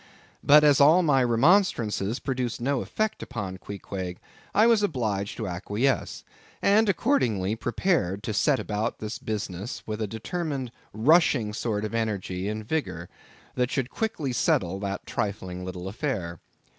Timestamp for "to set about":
8.23-8.97